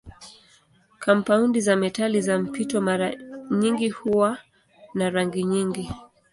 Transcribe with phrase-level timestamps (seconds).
[0.99, 3.15] Kampaundi za metali za mpito mara
[3.51, 4.37] nyingi huwa
[4.93, 5.91] na rangi nyingi.